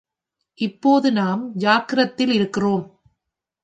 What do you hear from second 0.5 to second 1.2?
இப்போது